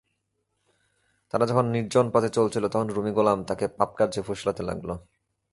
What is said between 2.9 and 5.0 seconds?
রুমী গোলাম তাকে পাপকার্যে ফুসলাতে লাগল।